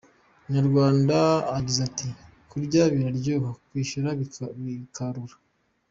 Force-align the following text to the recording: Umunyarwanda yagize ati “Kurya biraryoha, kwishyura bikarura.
Umunyarwanda 0.39 1.17
yagize 1.55 1.81
ati 1.89 2.07
“Kurya 2.49 2.83
biraryoha, 2.93 3.51
kwishyura 3.67 4.09
bikarura. 4.65 5.35